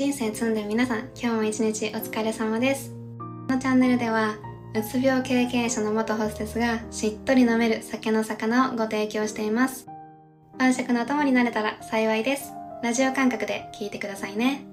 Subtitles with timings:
[0.00, 2.94] 人生積んで皆さん、今日も一日お疲れ様です。
[3.18, 4.36] このチャンネルでは、
[4.74, 9.88] うつ病経験者の元ホステスがしっとり飲める酒の魚をご提供しています。
[10.58, 12.54] 晩酌のお供になれたら幸いです。
[12.82, 14.64] ラジオ感覚で聞いてくださいね。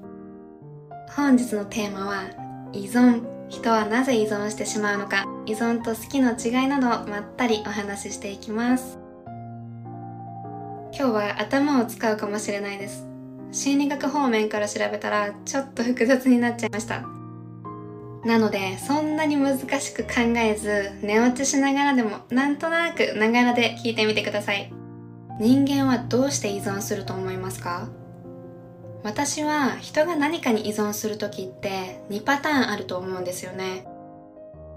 [1.14, 2.24] 本日のテーマは、
[2.72, 3.24] 依存。
[3.50, 8.98] 人はなぜ依存してしまうのか、依存と好きの違いなどをまったりお話ししていきます。
[10.98, 13.17] 今日は頭を使うかもしれないです。
[13.52, 17.04] 心理学方面から調べたらちょっと複雑になっちゃいました。
[18.26, 24.74] なので、そんなに難しく考えず、寝落ちしながらでもなんとなくながらで聞いてみてください。
[25.40, 27.88] 人間はどうして依存すると思いますか？
[29.04, 33.88] 私は人が何かに依存するときって2パターンあると思うんですよね。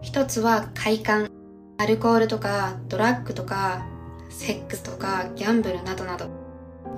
[0.03, 1.29] 一つは快感。
[1.79, 3.87] アルコールとかドラッグとか
[4.29, 6.27] セックスとかギャンブルなどなど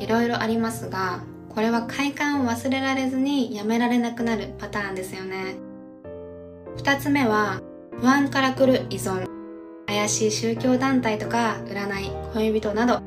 [0.01, 1.23] いろいろありますが
[1.55, 5.57] これは快感を忘れられずにやめられなくなるパターンですよね。
[6.77, 7.61] 二つ目は
[8.01, 9.27] 不安から来る依存。
[9.87, 13.01] 怪しい宗教団体とか占い恋人など。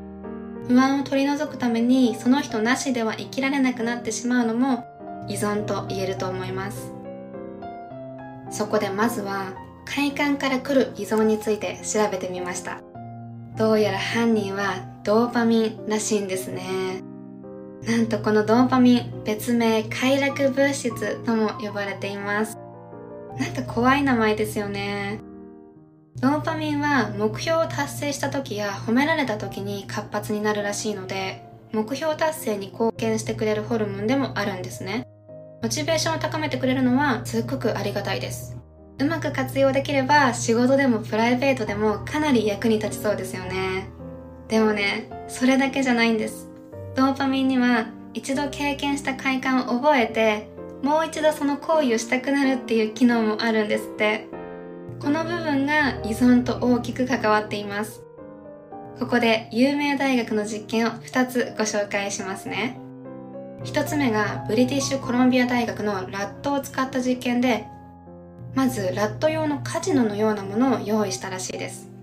[0.68, 4.84] 不安を取り除くためにその人なしでは生きられなくなってしまうのも
[5.28, 6.92] 依存と言えると思います。
[8.50, 12.80] そこでまずは快感から来る依存について調べてみました。
[13.56, 17.02] どうやら犯人はドーパミンらしいんですね。
[17.84, 22.56] なんとこのドーパミン別名快楽物質とも呼ばれています。
[23.38, 25.20] なんか怖い名前ですよね。
[26.20, 35.06] ドーパミンは目標を達成した時や褒められた時に活発になるらしいので目標達成に貢献してくれるホルモンでもあるんですね。
[35.62, 38.56] モチベーションを高めてくれるのはすっごくありがたいです。
[38.98, 43.90] うまく活用できれば仕事でもプライベートでもかなり役に立ちそうですよね。
[44.48, 46.45] でもねそれだけじゃないんです。
[46.96, 50.48] ドーパミンには一度経験した快感を覚えて
[50.82, 54.28] もう一度その行為をしたくなるっていう機能もあるんですって。
[55.00, 58.02] この部分が依存と大きく関わっています。
[58.98, 62.80] ここで有名大学の実験を2つご紹介しますね。
[63.64, 67.66] 1つ目がブリティッシュコロンビア大学のラットを使った実験で
[68.54, 71.95] まずラット用のカジノのようなものを用意したらしいです。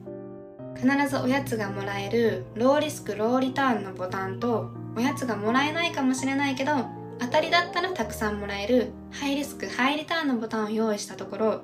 [0.84, 6.72] 必ずおやつがもらえるローリスクローリターンのボタンとおやつがもらえないかもしれないけど
[7.20, 11.62] 当たりだったらたくさんもらえるハイリスクハイリターンのボタンを用意したところ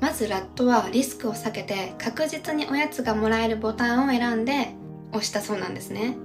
[0.00, 4.74] まずラットはリスクを避けて確実におやつがもらえるボタンを選んで
[5.12, 6.16] 押したそうなんですね。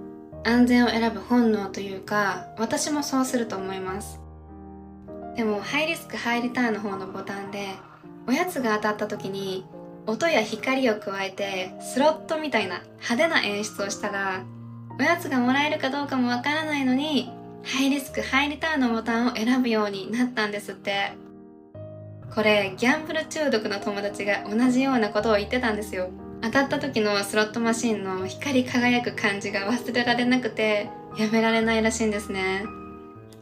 [0.45, 4.19] 安全を選ぶ本能というか私もそうすると思います。
[5.35, 7.69] でもハイリスクハイリターンの方のボタンで
[8.27, 9.65] おやつが当たった時に
[10.05, 14.43] 音や光を加えてスロットみたいな派手な演出をしたら
[14.99, 17.31] おやつがもらえるかどうかもわからないのに
[17.63, 21.13] ハイリスクハイリターンのボタンを選ぶようになったんですって。
[22.35, 26.09] これギャンブル中毒の友達が同じようなことを言ってたんですよ。
[26.41, 32.65] 当たった時のスロットマシンの光り輝く感じが忘れられなくてやめられないらしいんですね。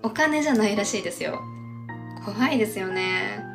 [0.04, 1.42] お金じゃないらしいですよ。
[2.26, 3.51] 怖いですよね。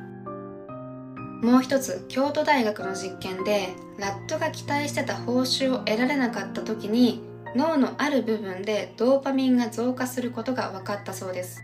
[1.42, 7.22] もう一つ京都大学の実験でラットが期待してた報酬を得られなかった時に
[7.54, 11.62] 脳のある部分でドーパミンが増加することが分かったそうです。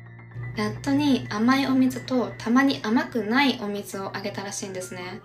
[0.56, 5.20] ラットに甘いお水とたまに甘くないお水をあげたらしいんですね。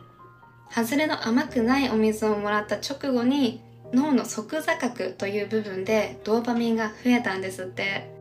[0.69, 3.61] 外れの甘くないお水をもらった直後に
[3.93, 8.13] 脳の側座角という部分でドーパミンが増えたんですって。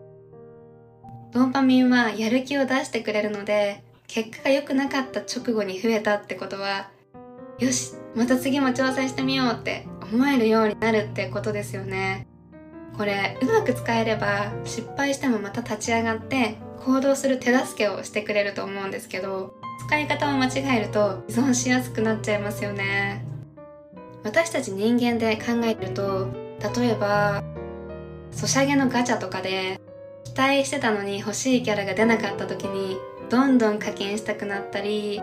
[1.33, 6.91] ドーパミンはやる気を出してくれるので結果が良くなかった直後に増えたってことは
[7.59, 12.27] よしまた次も挑戦してみようって思えるようになるってことですよね。
[12.97, 19.55] これうまく使えれば失敗してもまた立ち上がって行動する手助けをしてくれると思うんですけど
[19.87, 23.25] 使い方を間違えると依存しやすくなっちゃいますよね。
[24.23, 26.29] 私たち人間で考えると
[26.79, 27.45] 例えば
[28.33, 29.81] ソシャゲのガチャとかで
[30.25, 32.99] 期待してたのに欲しいキャラが出なかった時に
[33.29, 35.21] どんどん課金したくなったり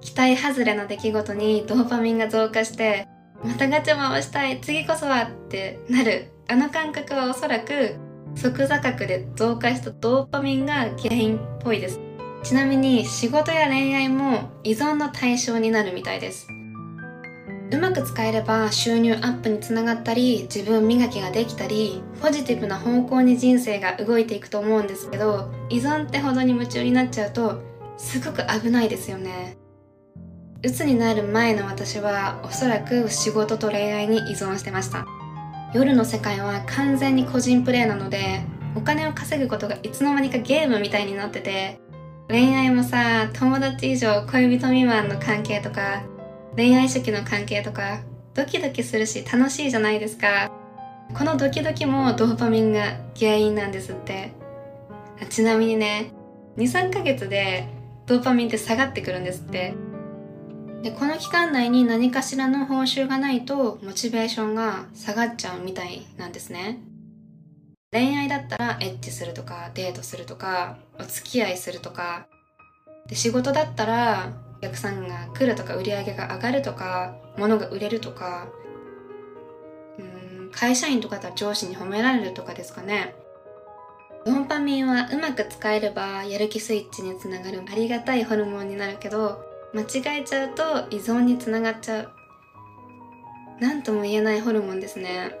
[0.00, 3.06] 期待外れの出来事にドーパミンが増加して
[3.44, 6.26] またガチャ回したい次こそはってなる。
[6.46, 7.94] あの感覚はおそらく
[8.34, 12.00] 即座角で増加したドーパミンが原因っぽいです。
[12.42, 16.48] ちなみに仕事や恋愛も依存の対象になるみたいです。
[17.72, 27.62] うまく使えれば収入アップにつながったり自分磨きができたりポジティブな方向に人生が動いていくと思うんですけど依存ってほどに夢中になっちゃうと
[27.96, 29.56] すごく危ないですよね。
[30.62, 35.06] 鬱になる前の私はおそらく仕事と恋愛に依存してました。
[35.72, 38.42] 夜の世界は完全に個人プレイなので
[38.74, 41.80] お金を稼ぐことがいつの間にかゲームみたいになってて
[42.28, 46.02] 恋愛もさ友達以上恋人未満の関係とか
[46.56, 48.00] 恋愛初期の関係とか
[48.34, 50.50] ドキドキするし楽しいじゃないですか。
[51.14, 54.32] このドキドキもドーパミンが原因なんですって。
[55.28, 56.12] ちなみにね
[56.56, 57.66] 23ヶ月で
[58.06, 59.74] ドーパミンって下がってくるんですって。
[60.82, 66.78] でこの期間内に何かしらの報酬がないとモチベーションが下がっちゃうみたいなんですね。
[67.92, 72.26] 恋愛だったらエッチするとかデートするとかお付き合いするとか。
[73.08, 78.48] で仕事だったらお客さんが来るとか売り上げが上がるとか物が売れるとか
[79.98, 83.14] うん会社員とかだ上司に褒められるとかですかね。
[84.26, 87.62] ドンパミンはうまく使えればやる気スイッチにつながる。
[87.66, 89.42] ありがたいホルモンになるけど
[89.72, 92.10] 間違えちゃうと依存につながっちゃう。
[93.60, 95.34] 何とも言えないホルモンですね。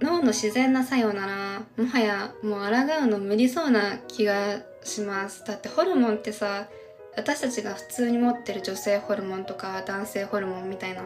[0.00, 5.44] 脳の自然な作用ならもはやもう抗うの無理そうな気がします。
[5.44, 6.66] だってホルモンってさ
[7.16, 11.02] 私たちが普通に持ってる女性ホルモンとか男性ホルモンみたいな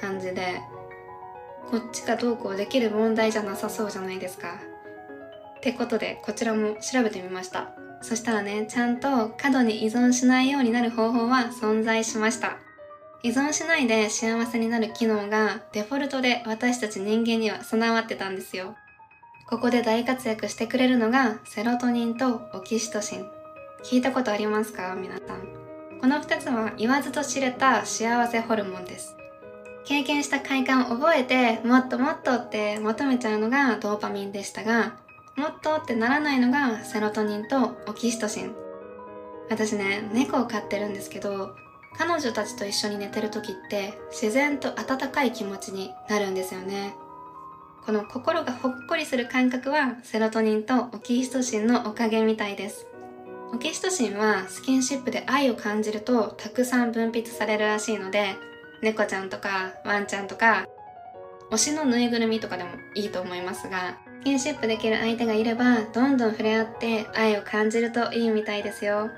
[0.00, 0.60] 感じで
[1.70, 4.60] こっちがどうこうできる問題じゃなさそうじゃないですか。
[5.56, 7.70] ってことでこちらも調べてみました。
[8.00, 12.58] そしたらねちゃんと過度に依存しないようになる方法は存在しました。
[13.22, 18.76] 依存しないで幸せになる機能がデフォルトで私たち人間には備わってたんですよ。
[19.48, 23.37] ここで大活躍してくれるのがセロトニンとオキシトシン。
[23.84, 24.94] 聞いたことありますか？
[24.94, 26.00] 皆さん。
[26.00, 29.16] この2つは言わずと知れた幸せホルモンです。
[29.84, 34.98] 経験した快感を覚えてもっともっとって求めちゃうのがドーパミンでしたが
[35.36, 38.54] もっとってならないのがセロトニンとオキシトシン。
[39.48, 41.56] 私ね猫を飼ってるんですけど
[41.96, 46.94] 彼女たちと一緒に寝てる時って自然と温かい気持ちになるんですよね。
[47.86, 52.86] この心がほっこりする感覚はセロトニンとオキシトシンのおかげみたいです。
[53.52, 58.36] オキシトシンはスキンシップで愛を感じるとたくさん分泌されるらしいので
[58.82, 60.66] 猫ちゃんとかワンちゃんとか
[61.50, 69.10] 推しのぬいぐるみとかでもいいと思いますがスキンシップできる相手がいればどんどん触れ合って愛を感じるといいみたいですよ。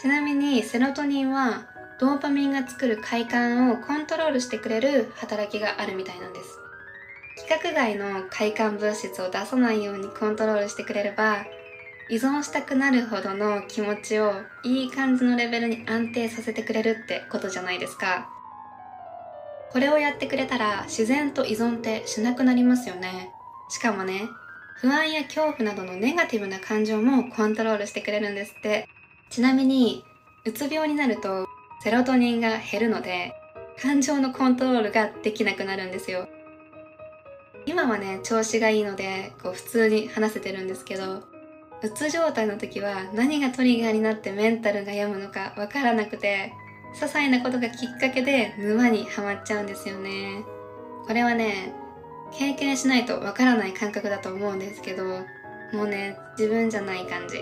[0.00, 1.66] ちなみにセロトニンは
[1.98, 6.58] ドーパミンが作る快感をコントロールしてくれる働きがあるみたいなんです。
[7.38, 11.44] 規格外の快感物質を出さないようにコントロールしてくれれば
[12.10, 14.32] 依存したくなるほどの気持ちを
[14.64, 18.28] いい感じのレベルに安定させてくれるってことじゃないですか
[19.70, 23.30] これをやってくれたら自然と依存ってしなくなりますよね。
[23.68, 24.22] しかもね、
[24.76, 28.88] 不安や恐怖などのネガティブな感情もコントロールしてくれるんですって。
[29.28, 30.04] ちなみに、
[30.46, 31.46] うつ病になると
[31.82, 33.34] セロトニンが減るので、
[33.80, 36.26] 感情のコントロールができなくなるんですよ。
[37.66, 41.22] 今はね、調子がいいので、こう普通に話せてるんですけど、
[41.82, 46.52] うつ状態の時は何がトリガーになってメンタルが病むのかわからなくて、
[46.94, 50.42] 些細なことがきっかけで沼にはまっちゃうんですよね。
[51.06, 51.72] これはね、
[52.32, 55.04] 経験しないとわからない感覚だと思うんですけど、
[55.72, 57.38] もうね、自分じゃない感じ。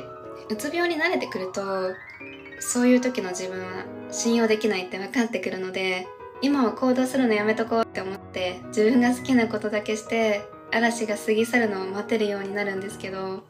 [0.49, 1.95] うつ病に慣れてくると、
[2.61, 6.07] そういう時の自分は信用できないって分かってくるので、
[6.43, 10.43] 今は行動するのやめとこうって思って、自分が好きなことだけして、
[10.73, 13.45] 嵐が過ぎ去るのを待てるようになるんですけど、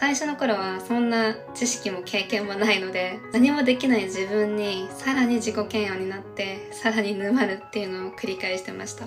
[0.00, 9.06] 最初の頃はそんな知識も経験もないので何もできない自分にさらに自己嫌悪になってさらに沼るっていうのを繰り返してました。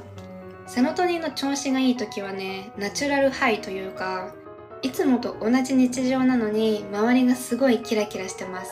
[0.68, 4.34] セロトニンの調子がいい時はねナチュラルハイというか
[4.82, 8.72] いつもと同じ日常なのに周りがすごいキラキラしてます。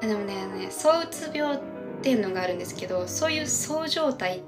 [0.00, 1.60] でもねね躁うつ病っ
[2.02, 4.42] ていうのがあるんですけどそういう躁状態っ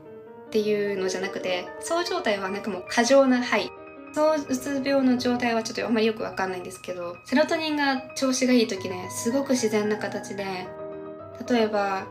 [0.50, 3.70] ていうのじゃなくて躁状態はなんかもう過剰なハイ。
[4.12, 10.44] 躁うつ病の状態はちょっとあんまりよくわかんないんですけどセロトニンが調子がいい時ねすごく自然な形で
[11.48, 12.06] 例えば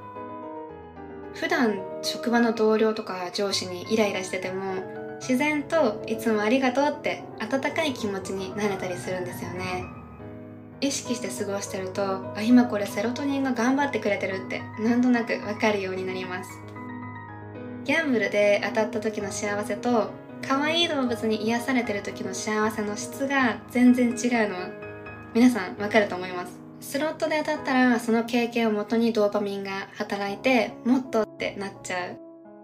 [1.34, 4.76] 普段職場の同僚とか上司にイライラしてても
[5.20, 9.86] 自然といつもありがとうって温かい気持ちになれたりするんですよね。
[10.80, 16.50] 意識して過ごしてるとあ今これセロトニンが頑張ってくれてるってなんとなくわかるようになります。
[17.84, 20.12] ギャンブルで当たった時の幸せと
[20.46, 24.70] 可愛い動物に癒されてる時の幸せの質が全然違うのは
[25.34, 26.60] 皆さんわかると思います。
[26.80, 32.18] スロットで当たったらその経験をもとにドーパミンが働いてもっとってなっちゃう。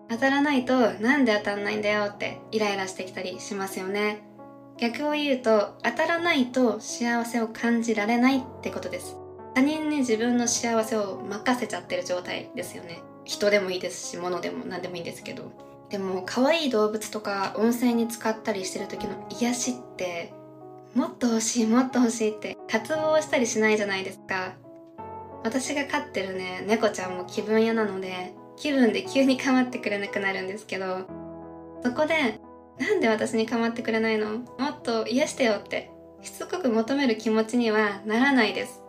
[0.09, 4.23] 当たらないとなんで当たんないんだよってイライラしてきたりしますよね。
[4.77, 9.17] 逆を言うと当たらないと幸せを感じられないってことです。
[9.55, 13.01] 他人に自分の幸せを任せちゃってる状態ですよね。
[13.23, 15.72] 人でもいいですし物でも何でもいいんですけど。
[15.93, 20.33] でも可愛い動物とか温泉に使ったりしてる時の癒しって
[20.95, 24.55] もっと欲しいもっと欲しいって渇望したりしないじゃないですか。
[25.43, 31.05] 私が飼ってるね猫ちゃんも気分屋なので気分で急に構ってくれなくなるんですけど
[31.83, 32.39] そこで
[32.79, 34.39] なんで私に構ってくれないの？
[34.39, 35.91] もっと癒してよって
[36.23, 38.81] しつこく求める気持ちにはならないです。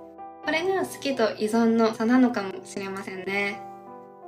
[0.43, 3.61] これが好きと依存の差なのかもしれませんね。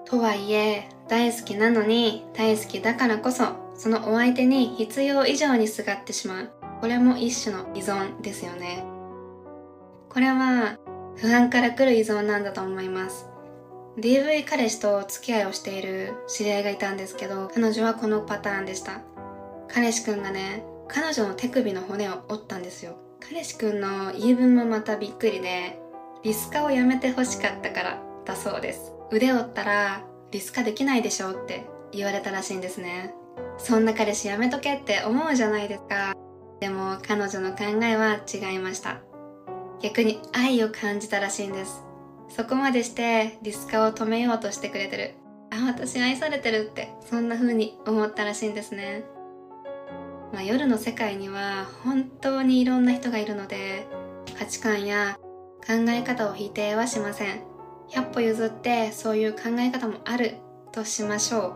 [0.04, 3.44] とはいえ大好きなのに大好きだからこそ
[3.74, 6.50] そのお相手に必要以上にすがってしまう。
[6.80, 8.84] これも一種の依存ですよね。
[10.08, 10.78] これは
[11.16, 13.28] 不安から来る依存なんだと思います。
[13.98, 19.00] DV 彼氏と付き合いをしている知り合いがいたんですけど彼女はこのパターンでした。
[19.68, 22.96] 彼氏くんがね彼女の手首の骨を折ったんですよ。
[23.20, 25.78] 彼氏くんの言い分もまたびっくりで
[26.22, 28.92] リスカをやめて欲しかったからだそうです。
[29.10, 30.04] 腕折ったら
[30.36, 33.14] リスカできないでしょって言われたらしいんですね。
[33.56, 36.12] そんな彼氏やめとけって思うじゃないですか。
[36.60, 39.00] でも彼女の考えは違いました。
[39.80, 41.82] 逆に愛を感じたらしいんです。
[42.28, 45.14] そこまでしてリスカを止めようとしてくれてる。
[45.50, 49.04] あ私愛されてるってそんな風に思ったらしいんですね、
[50.34, 53.86] まあ、夜の世界には本当にいろんな人がいるので
[54.36, 55.16] 価値観や
[55.66, 57.55] 考え方を否定はしません。
[57.90, 60.36] 100歩譲ってそういう考え方もある
[60.72, 61.54] としましょ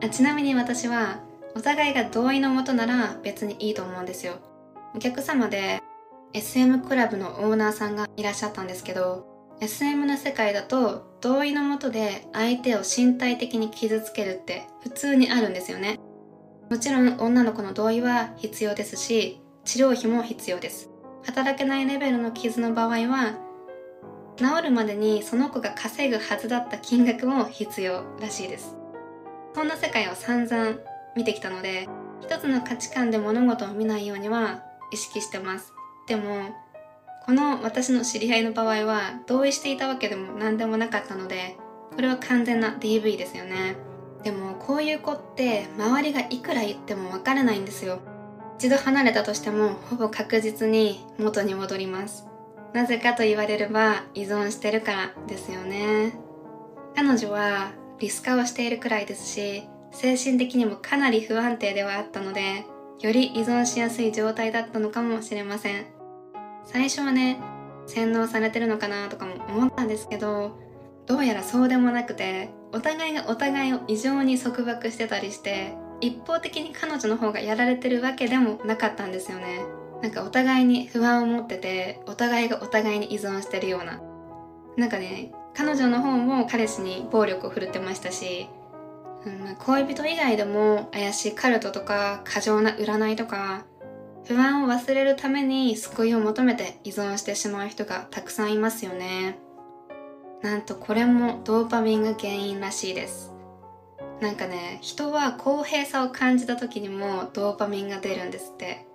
[0.00, 0.04] う。
[0.04, 1.20] あちなみに私は
[1.54, 4.34] お互いが同意のもとなら別にいいと思うんですよ。
[4.94, 5.80] お客様で
[6.32, 9.26] SM クラブのオーナーさんがいらっしゃったんですけど
[9.60, 15.98] SM の世界だと同意のもとで相手を身体的に傷つけるって普通にあるんですよね。
[16.70, 20.90] もちろん女の子の同意は必要ですし治療費も必要です。
[21.24, 23.34] 働けないレベルの傷の場合は
[24.36, 28.76] 治るまでにその子が稼ぐはずだった金額も必要らしいです。
[29.54, 30.78] そんな世界を散々
[31.14, 31.88] 見てきたので
[32.20, 34.62] 一つの価値観で物事を見ないようには
[34.92, 35.72] 意識してます。
[36.06, 36.50] でも
[37.24, 41.56] この私の知り合いの場合は同意していたわけでも何でもなかったので
[41.94, 43.76] これは完全な DV ですよね。
[44.22, 48.00] でもこういう子って周りがいくら言ってもわからないんですよ。
[48.58, 52.31] 一度離れたとしてもほぼ確実に元に戻ります。
[52.72, 56.14] なぜかと言われれば依存してるからですよね。
[56.94, 59.62] 彼女はリスカをしているくらいですし
[59.92, 62.64] 精神的にもかなり不安定ではあったので
[63.00, 65.86] より依存しやすい状態だったのかもしれません。
[66.64, 67.38] 最初はね
[67.86, 70.56] 洗脳されてるのかなとかも思ったんですけど
[71.06, 79.64] どうやらそうでもなくてお互いがお互いを異常に束縛してたりして一方的に彼女の方がやられてるわけでもなかったんですよね。
[80.02, 84.02] なんかお互いに不安を持っててお互いがお互いに依存してるような。
[84.76, 88.48] なんかね彼女の方も彼氏に暴力を振るってましたし、
[89.24, 93.64] うん、恋人以外でも怪しいカルトとか過剰な占いとか
[94.24, 99.38] 不安を忘れるために救いを求めて依存してしまう人がたくさんいますよね。
[100.42, 103.32] なんとこれもドーパミンが原因らしいです。
[104.20, 108.86] なんかね人は公平さを感じた時にもドーパミンが出るんですって。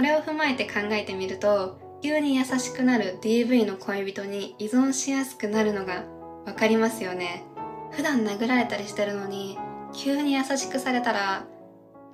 [0.00, 6.04] これを踏まえて考えてみると急に優しくなる DV の恋人に依存しやすくなるのが
[6.46, 7.44] 分かりますよね。
[7.90, 9.58] 普段殴られたりしてるのに
[9.92, 11.44] 急に優しくされたら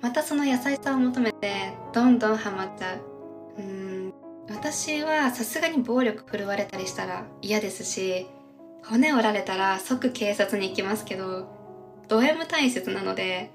[0.01, 3.61] またその優しさを求めてどんどんハマっちゃう。
[3.61, 4.13] うん
[4.49, 8.27] 私はさすがに暴力振るわれたりしたら嫌ですし
[8.83, 11.47] 骨折られたら即警察に行きますけど
[12.09, 13.51] ド M 大切なので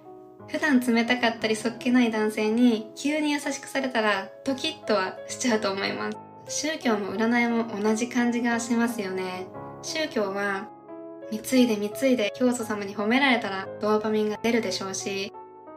[0.48, 6.18] 普段冷たかったりそっけない男性に急に優しくされたらドキッとはしちゃうと思います。
[6.48, 9.46] 宗教も占いも同じ感じがしますよね。
[9.82, 10.68] 宗教は
[11.30, 15.32] 貢いで貢いで教祖様に褒められたらドーパミンが出るでしょうし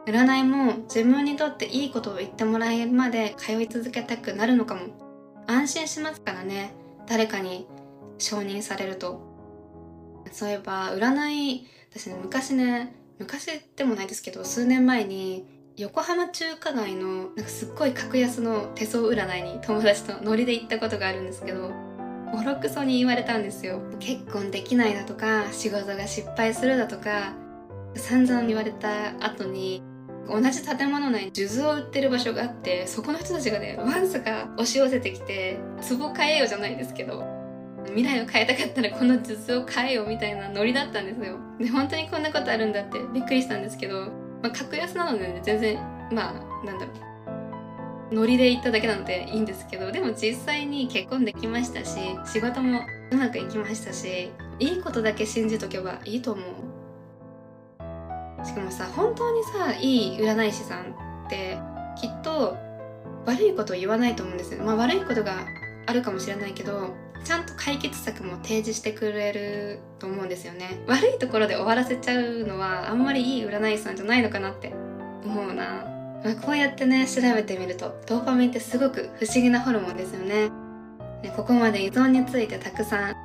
[0.06, 4.82] 占いも自分にとっていいことを言ってもらえるまで通い続けたくなるのかも。
[5.48, 6.72] 安心しますからね。
[7.06, 7.66] 誰かに
[8.18, 9.20] 承認されると。
[10.32, 13.46] そういえば占い私ね昔ね昔
[13.76, 15.44] でもないですけど数年前に
[15.76, 21.70] 横浜中華街のなんかすっごい格安の手相占いに友達とノリで行ったことがあるんですけど
[22.32, 23.80] ボロクソに言われたんですよ。
[24.00, 27.34] 結婚できないだとか仕事が失敗するだとか
[27.94, 29.82] 散々言われた後に
[30.28, 35.58] 同じ建物内に数珠を売ってる場所があってそこの人たちがねわんさか押し寄せてきて
[35.88, 37.24] 壺買えよじゃないですけど
[37.88, 41.38] 未来を変えたかったらこの数珠を買えよみたいなノリだったんですよ。
[41.58, 44.06] で本当にこんなことあるんだってびっくりしたんですけど、
[44.42, 45.76] まあ、格安なので、ね、全然
[46.12, 48.14] まあなんだろう。
[48.14, 56.44] ノリで行っただけなのでいいんですけどでも実際に結婚できましたし仕事もうまくいきましたしいいことだけ信じとけばいいと思う。
[58.46, 60.92] しかもさ本当にさいい占い師さん
[61.26, 61.58] って
[62.00, 62.56] きっと
[63.24, 64.62] 悪いことを言わないと思うんですよ。
[64.62, 65.44] まあ悪いことが
[65.86, 66.94] あるかもしれないけど
[67.26, 70.80] ちゃんと解決策も提示してくれると思うんですよね。
[70.86, 74.72] 悪いところで終わらせちゃうのはあんまりいい占い師さんじゃないのかなって
[75.24, 75.84] 思うな、
[76.24, 80.50] まあ、こうやってね調べてみるとドーパミンってすごく不思議なホルモンですよね。
[81.22, 83.16] ねここまで依存についてたくさん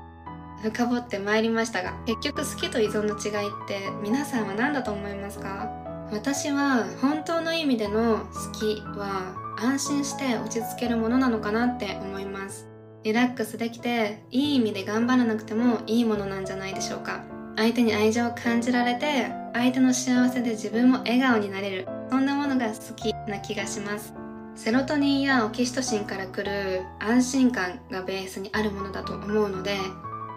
[0.63, 5.69] 深掘ってまいりましたが結局好きと依存の違いって皆さんは何だと思いますか？
[6.11, 12.70] 私は本当の意味での好きは安心して落ち着けるものなのかなって思います。
[13.03, 17.23] リラックスできていい意味で頑張らなくてもいいものなんじゃないでしょうか。
[17.57, 21.87] 相手に愛情を感じられて相手の幸せで自分も笑顔になれる。
[22.09, 24.13] そんなものが好きな気がします。
[24.55, 29.77] セロトニンやオキシトシンから来る安心感がベースにあるものだと思うので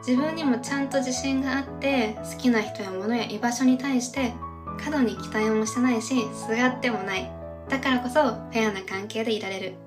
[0.06, 4.32] 自分にもちゃんと自信があって好きな人や物や居場所に対して
[4.82, 7.30] 過度に期待もしてないしすがってもない。
[7.68, 9.83] だからこそフェアな関係でいられる。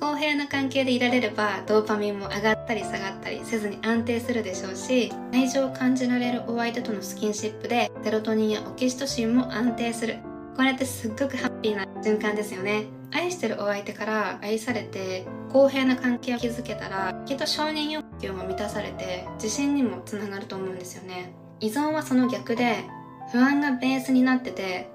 [0.00, 10.18] 公平な関係でいられればドーパミンも上がったり下がったりせずに安定するでしょうし愛情を感じられるお相手とのスキンシップでセロトニンやオキシトシンも安定する。
[10.56, 12.84] これってすっごくハッピーな循環ですよね。
[13.12, 21.32] 愛してるお相手から愛されて公平な関係を築けたらきっと承認欲求も満たされて自信にもつながると思うんですよね。
[21.60, 22.84] 依存はその逆で
[23.32, 24.88] 不安がベースになってて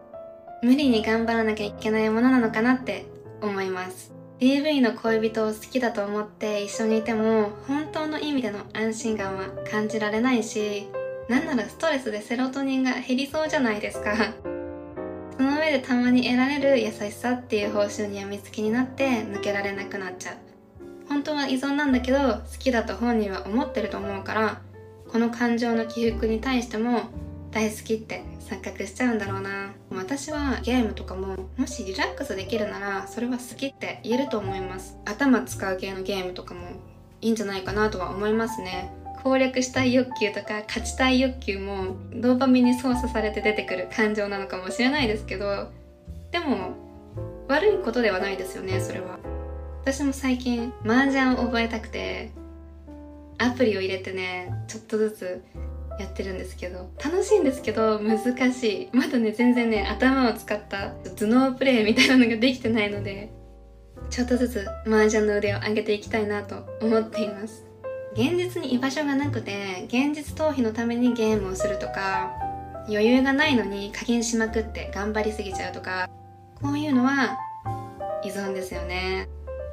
[0.62, 3.06] 無理に頑張らなきゃいけないものなのかなって
[3.41, 4.19] 思います。
[4.39, 10.88] DV の恋人を好きだと思って一緒にいても本当の意味での安心感は感じられないし
[11.27, 14.15] なんならストレスでセロトニンが減りそうじゃないですか。
[15.38, 20.36] その上でたまに得られる優しさっていう報酬にやみつきになって抜けられなくなっちゃう。
[21.08, 24.62] 本当は依存なんだけど好きだと本人は思ってると思うから
[25.12, 27.01] この感情の起伏に対しても
[27.51, 29.72] 大好きって錯覚しちゃうんだろうな。
[29.91, 34.98] 私はゲームとかももしリラックスできるならそれは好きって言えると思います。
[35.06, 36.62] 頭使う系のゲームとかも
[37.22, 38.91] いいんじゃないかなとは思いますね。
[39.24, 45.70] 攻略したい欲求とか勝ちたい欲求もドーパミンに操作されて出てくる感情なのかもしれないですけど
[46.31, 46.72] でも
[47.50, 49.20] 悪いことではないですよねそれは。
[49.81, 52.31] 私も最近麻雀を覚えたくて
[53.38, 55.44] アプリを入れてねちょっとずつ
[56.00, 58.90] やってるんですけど楽しいんですけど難しい。
[58.94, 63.31] まだね全然ね頭を使った頭脳プレイみたいなのができてないので
[64.09, 67.66] ちょっとずつ麻雀の腕を上げていきたいなと思っています。
[68.14, 72.31] 現実に居場所がなくて現実逃避のためにゲームをするとか
[72.88, 76.09] 余裕がないのに課金しまくって頑張りすぎちゃうとか
[76.59, 77.38] こういうのは
[78.24, 79.27] 依存ですよね。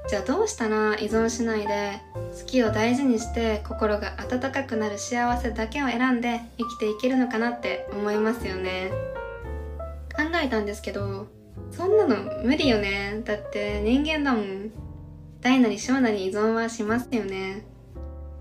[0.09, 2.01] じゃあどうしたら依存しないで。
[2.38, 8.90] 好きを大事にして心が温かくなる幸せだけを選んで生きていけるのかなって思いますよね。
[10.14, 11.27] 考えたんですけど
[11.71, 13.23] そんなの無理よね。
[13.25, 14.71] だって人間だもん。
[15.40, 17.64] 大なり小なり依存はしますよね。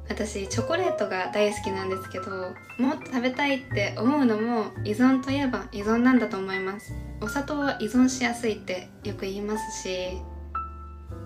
[0.09, 6.93] 私チョコレートが大好きなんですけどもっと食べたいって思うのも依存といえば依存なんだと思います。
[7.21, 10.21] お砂糖は依存しやすいってよく言いますし。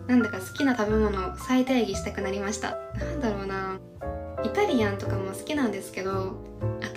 [0.10, 2.80] なんだか好きな食べ物を再定義したくなりました。
[2.98, 3.80] なんだろうな。
[4.44, 6.36] イタリアンとかも好きなんですけど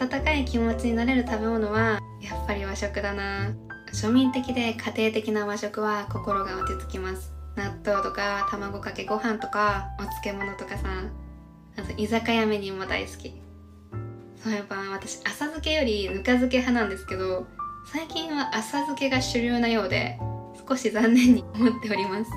[0.00, 3.52] 温かい気持ちになれる食べ物はやっぱり和食だな。
[3.92, 7.34] 庶民的で家庭的な和食は心が落ち着きます。
[7.54, 10.88] 納豆とか卵かけご飯とかお漬物とかさ。
[11.76, 13.42] あと居酒屋メニューも大好き。
[14.42, 17.46] そういえば私浅漬けよりぬか漬け派なんですけど
[17.92, 20.18] 最近は浅漬けが主流なようで
[20.66, 22.30] 少し残念に思っております。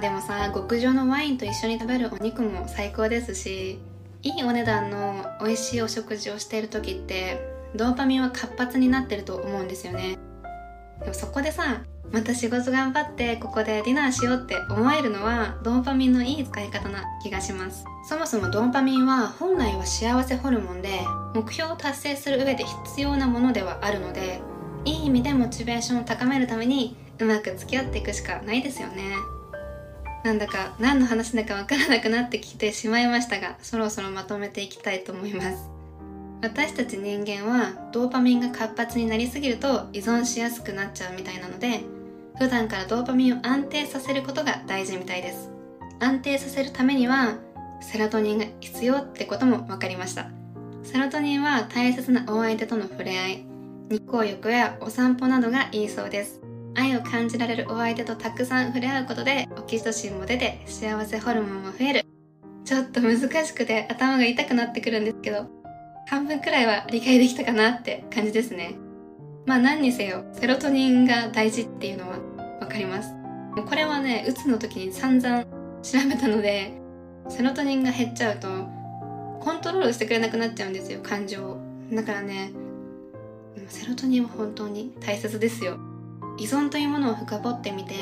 [0.00, 3.80] でもさ極上のワインと一緒に食べるお肉も最高ですし
[4.22, 7.40] いいお値段の美味しいお食事をしている時って
[7.74, 10.18] ドーパミンは活発になってると思うんですよね。
[11.00, 17.84] でもそこでさまた仕事頑張ってここでディナーしようって思えるのはドーパミンのいい使い方な気がします。
[18.08, 21.00] そもそもドーパミンは本来は幸せホルモンで
[21.34, 24.40] 目標を達成する上で必要なものではあるので
[24.84, 29.37] いい意味でモチベーションを高めるためにうまく付き合っていくしかないですよね。
[30.24, 35.70] なんだか何の話だかわからなくなってきてしまいましたがそろそろまとめていきたいと思います。
[36.40, 41.80] 私たち人間はドーパミンが活発になりすぎると依存しやすくなっちゃうみたいなので
[42.38, 45.50] 普段からドーパミンを安定させることが大事みたいです。
[46.00, 47.38] 安定させるためには
[47.80, 50.30] セロトニンが必要ってことも分かりました。
[50.84, 53.44] セロトニンは大切なお相手との触れ合い
[53.90, 56.40] 日光浴やお散歩などがいいそうです。
[56.78, 62.04] 愛を感じられるお相手とたくさん触れ合うことでオキシトシンも出て幸せホルモンも増える。
[62.64, 65.46] ちょっと難しくて頭が痛くなってくるんですけど
[66.06, 68.76] 半分くらいは理解できたかなって感じですね。
[69.44, 72.18] まあ何にせよセロトニンが大事っていうのは
[72.60, 73.12] わかります。
[73.56, 75.44] これはねうつの時に散々
[75.82, 76.80] 調べたので
[77.28, 78.48] セロトニンが減っちゃうと
[79.40, 81.60] コントロールしてくれなくなっちゃうんですよ感情を。
[81.92, 82.52] だからね
[83.66, 85.76] セロトニンは本当に大切ですよ。
[86.38, 87.94] 依存というものを深掘ってみて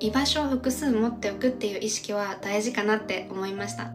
[0.00, 3.92] 居場所を複数持っておくっていう意識は大事かなって思いました。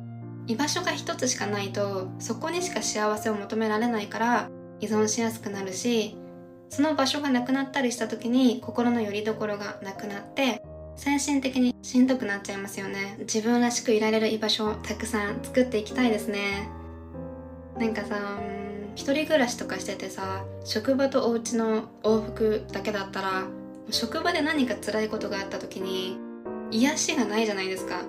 [0.47, 4.49] 居場所が一つしかないとそこにしか幸せを求められないから
[4.80, 6.17] 依存しやすくなるし
[6.69, 10.63] その場所がなくなったりした時に心の拠り所がなくなって
[10.95, 13.17] 精神的にしんどくなっちゃいますよね。
[13.19, 16.69] 自分らしくいられる居場所をたくさん作っていきたいですね。
[17.77, 18.39] なんかさ
[18.95, 23.43] 一人暮らしとかしててさ職場とお家の往復だけだったら
[23.91, 26.17] 職場で何か辛いことがあった時に
[26.71, 28.01] 癒しがないじゃないですか。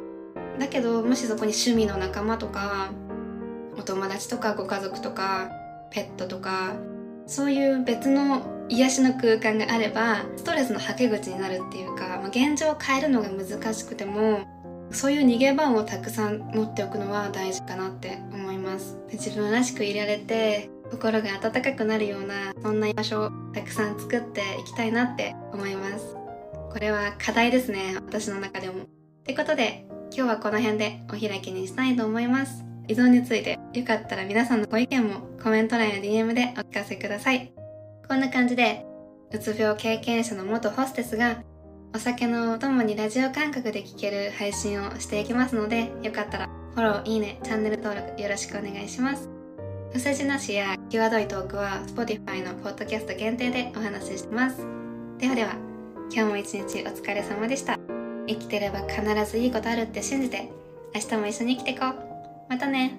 [0.59, 2.90] だけどもしそこに趣味の仲間とか
[3.77, 5.51] お友達とかご家族とか
[5.90, 6.75] ペットとか
[7.27, 14.40] そういう別の癒しの空間があればストレスのはけ口になるっていうか、まあ、現状を変えるのが難しくても
[14.90, 18.99] そういう逃げ場をたくさん持っておくのは大事かなって思います。
[19.11, 26.14] 自分らしくいられて心が温かくなるようなそんな場所をたくさん作っていきたいなって思います。
[26.70, 28.85] これは課題ですね私の中でも。
[28.85, 28.87] っ
[29.24, 32.64] てことで今日はこの辺でお開きにしたいと思います。
[32.88, 37.52] 依存についてよかったら皆さんのご意見もコメント欄や DM でお聞かせください。
[38.07, 38.85] こんな感じで
[39.33, 41.42] うつ病経験者の元ホステスが
[41.94, 49.41] お酒のお供にラジオ感覚で聴ける配信をしていきますのでよかったらフォロー、いいね、チャンネル登録よろしくお願いします。
[49.92, 54.66] 不正字なしや際どいトークは Spotify のポッドキャスト限定でお話ししてます。
[55.18, 55.52] ではでは
[56.11, 57.78] 今日も一日お疲れ様でした。
[58.26, 60.50] 生きてれば必ずいいことあるって信じて
[60.94, 61.94] 明日も一緒に生きていこう。
[62.48, 62.94] またね。